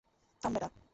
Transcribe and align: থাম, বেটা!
থাম, 0.43 0.51
বেটা! 0.53 0.67